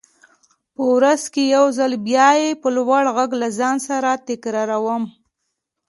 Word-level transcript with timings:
په 0.75 0.83
ورځ 0.95 1.21
کې 1.33 1.43
يو 1.55 1.65
ځل 1.77 1.91
به 2.05 2.29
يې 2.41 2.59
په 2.61 2.67
لوړ 2.75 3.03
غږ 3.17 3.31
له 3.41 3.47
ځان 3.59 3.75
سره 3.87 4.09
تکراروم. 4.27 5.03